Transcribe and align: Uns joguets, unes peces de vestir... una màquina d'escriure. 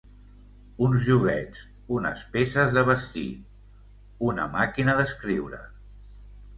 Uns 0.85 1.03
joguets, 1.09 1.59
unes 1.99 2.25
peces 2.37 2.75
de 2.79 2.87
vestir... 2.89 3.29
una 4.33 4.51
màquina 4.61 5.01
d'escriure. 5.03 5.67